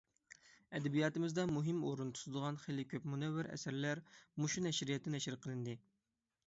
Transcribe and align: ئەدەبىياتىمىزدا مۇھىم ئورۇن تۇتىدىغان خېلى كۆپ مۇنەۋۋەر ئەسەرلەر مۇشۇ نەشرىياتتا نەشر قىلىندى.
ئەدەبىياتىمىزدا 0.77 1.45
مۇھىم 1.57 1.83
ئورۇن 1.89 2.13
تۇتىدىغان 2.15 2.57
خېلى 2.65 2.87
كۆپ 2.95 3.07
مۇنەۋۋەر 3.15 3.51
ئەسەرلەر 3.57 4.03
مۇشۇ 4.43 4.67
نەشرىياتتا 4.69 5.17
نەشر 5.19 5.41
قىلىندى. 5.45 5.81